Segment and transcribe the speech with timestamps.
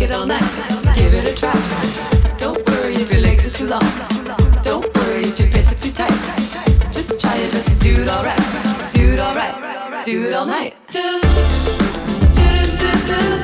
[0.00, 0.40] Work it all night.
[0.96, 1.52] Give it a try.
[2.38, 3.82] Don't worry if your legs are too long.
[4.62, 6.90] Don't worry if your pants are too tight.
[6.90, 8.38] Just try your best to do it all right.
[8.94, 10.02] Do it all right.
[10.02, 10.74] Do it all night.
[10.90, 11.20] Do, do,
[12.34, 13.39] do, do, do.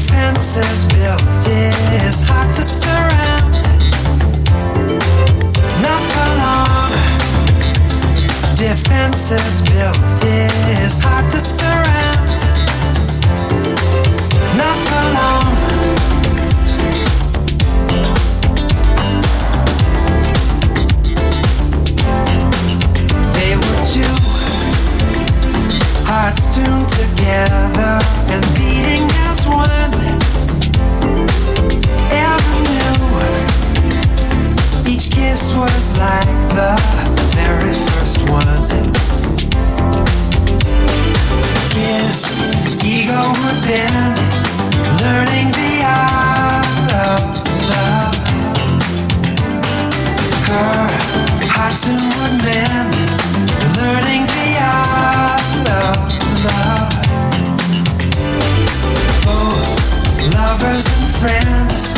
[0.00, 1.20] Defenses built,
[2.06, 3.52] is hard to surround.
[5.84, 6.90] Not for long.
[8.56, 12.16] Defenses built, is hard to surround.
[14.56, 15.48] Not for long.
[23.36, 24.16] They were two
[26.08, 28.00] hearts tuned together
[28.32, 29.79] and beating as one.
[60.60, 61.94] Lovers and friends,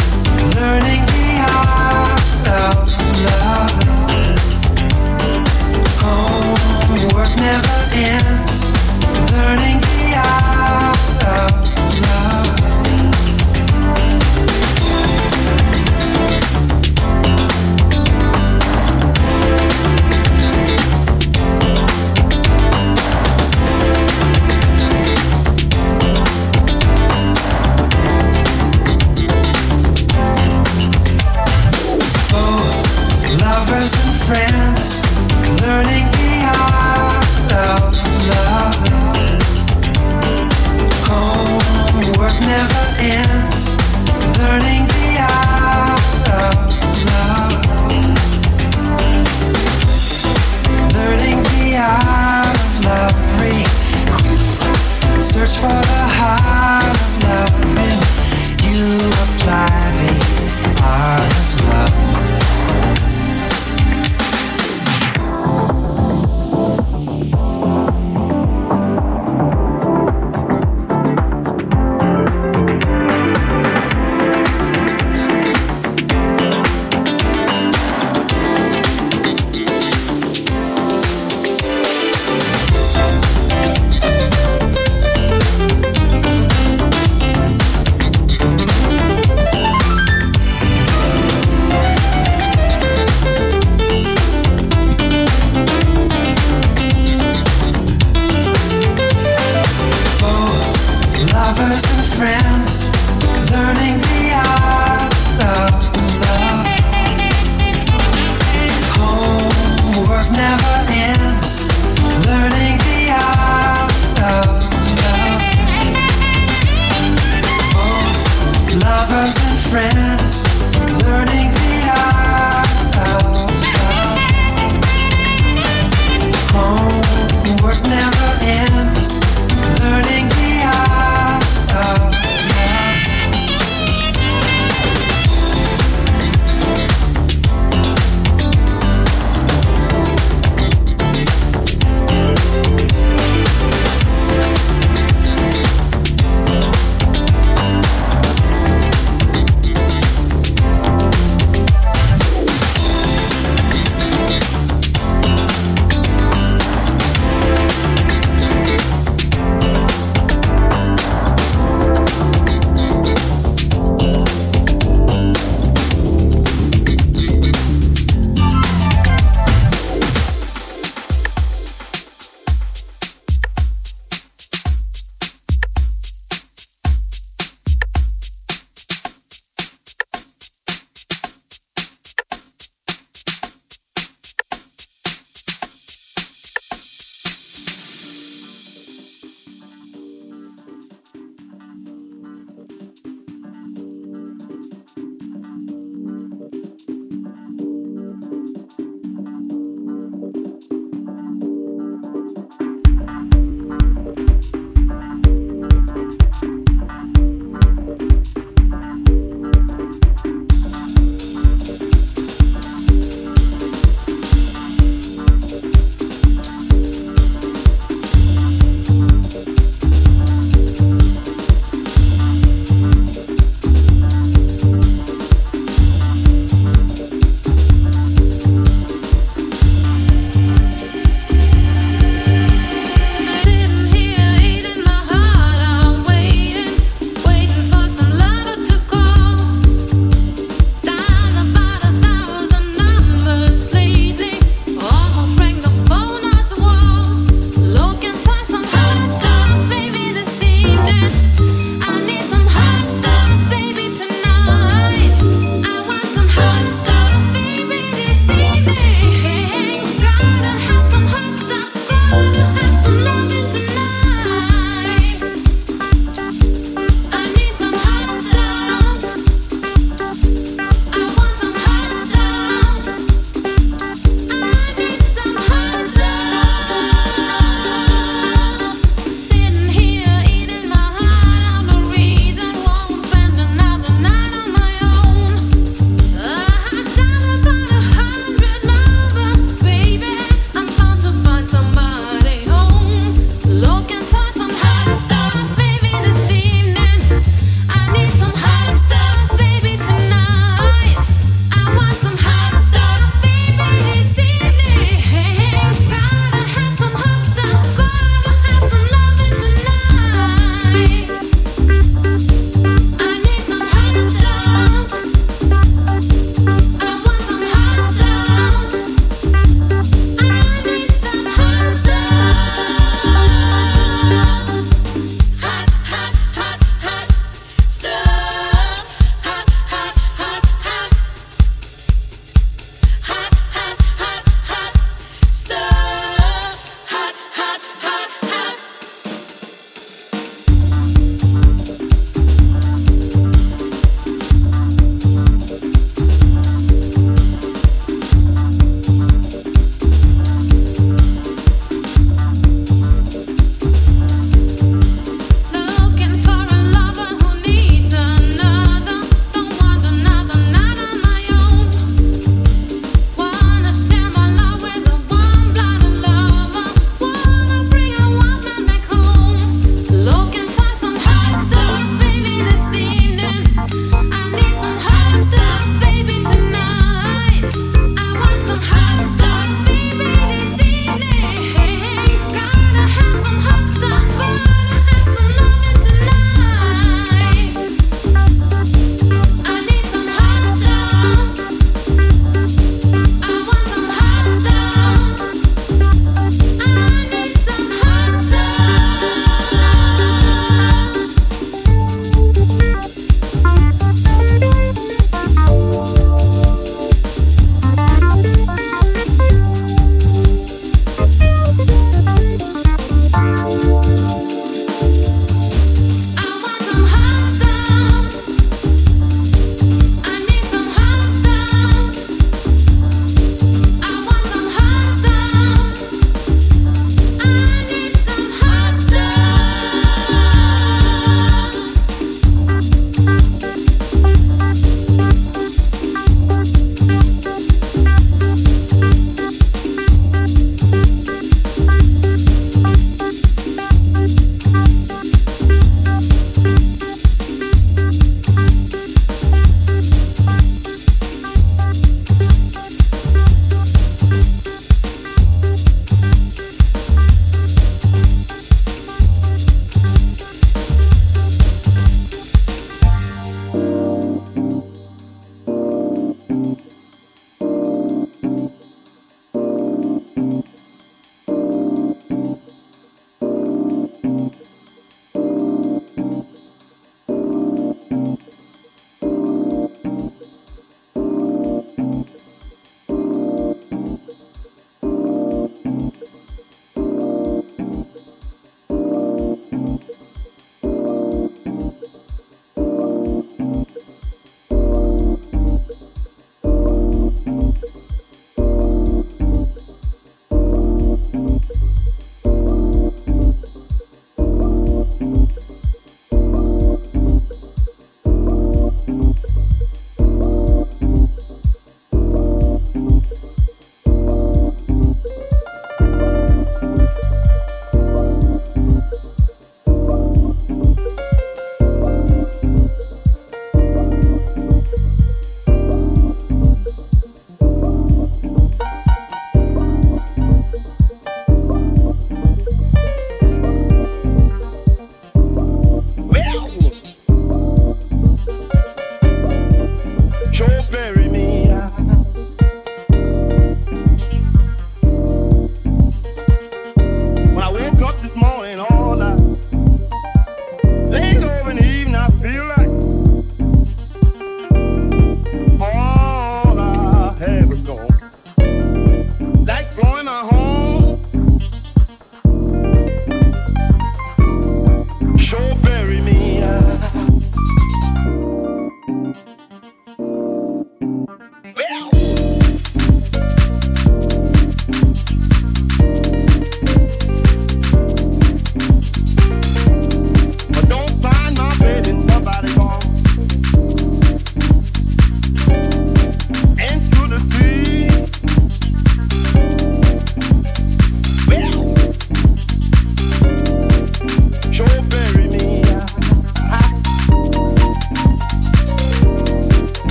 [0.55, 2.92] learning the art of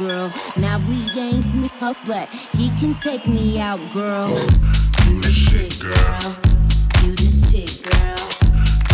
[0.00, 0.32] girl.
[0.56, 4.28] Now we ain't up, but he can take me out, girl.
[4.30, 4.46] Oh,
[5.04, 6.20] do this shit, girl.
[7.02, 8.16] Do this shit, girl.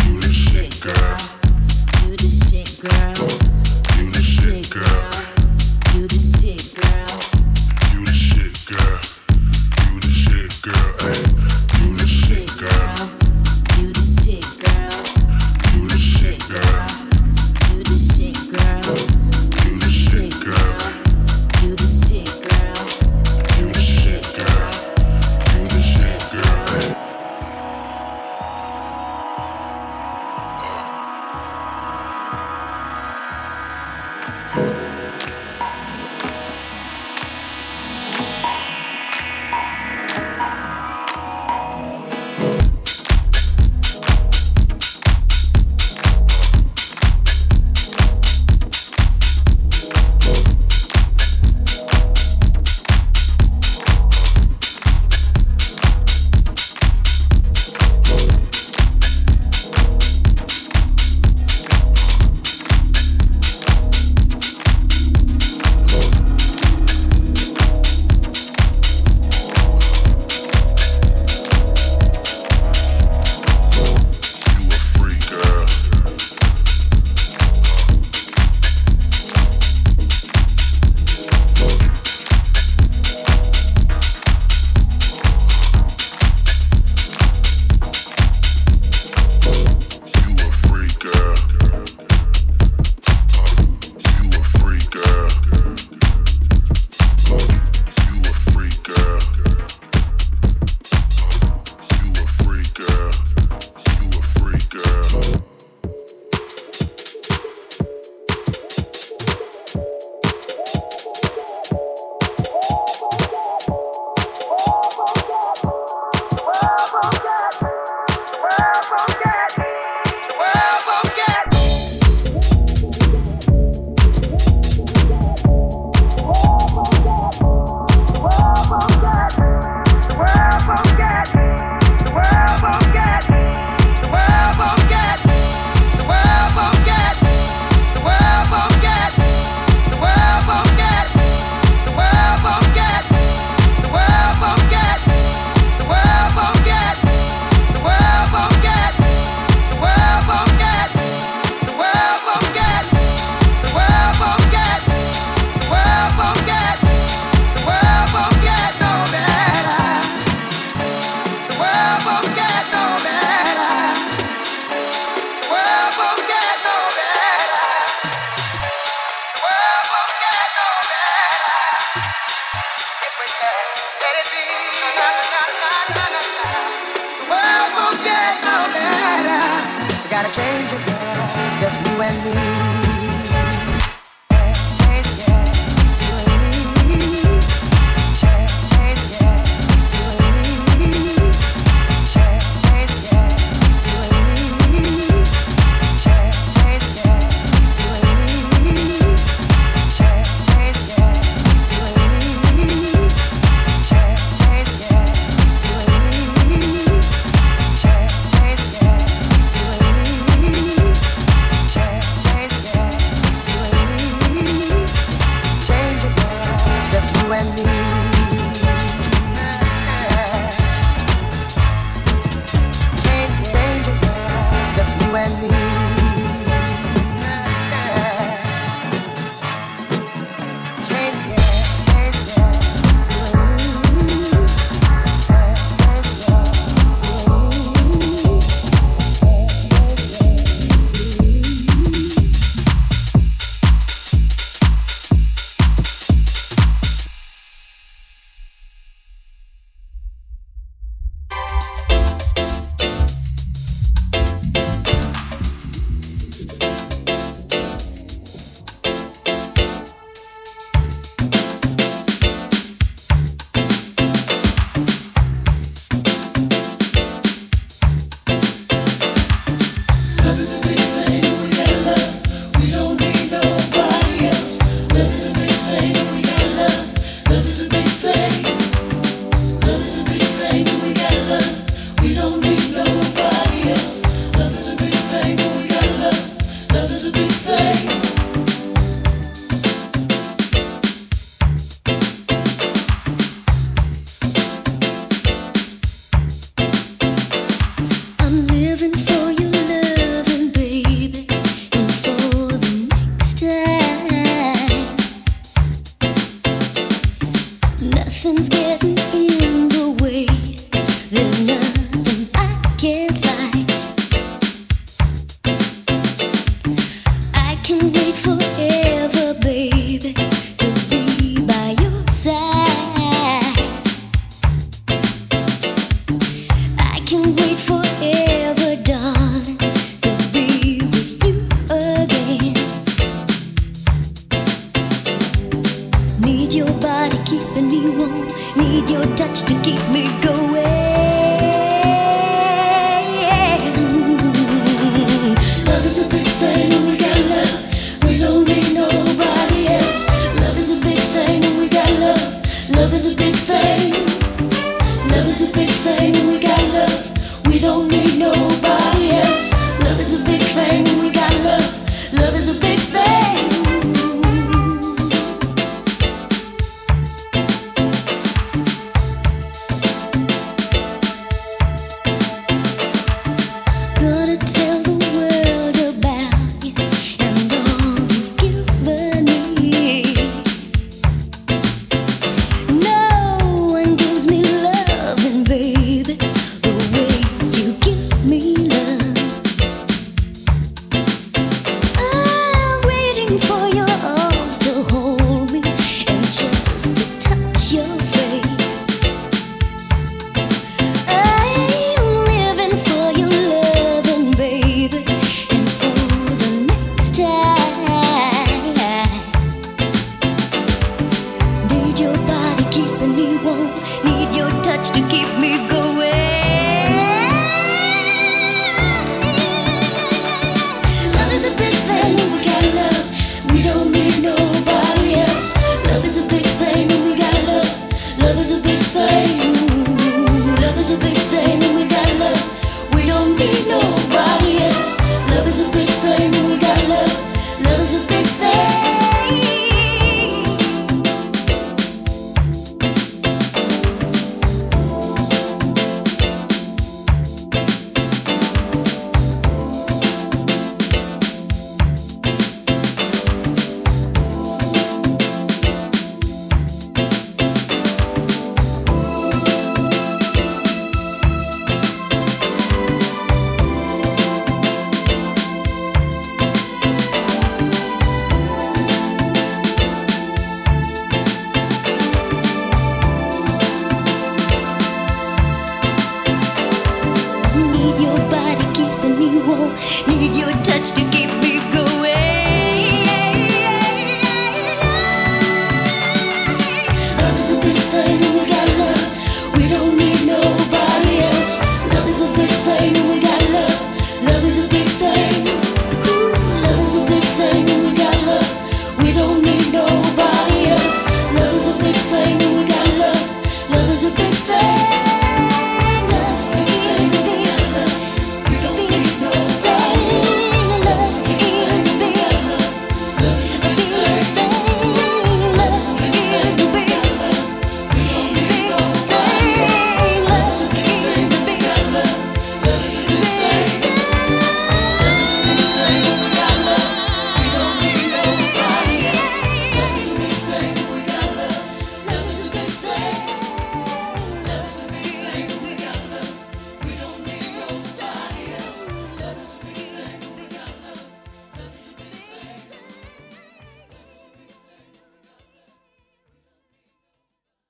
[0.03, 1.17] Do this shit, girl.
[2.01, 3.16] Do this shit, girl.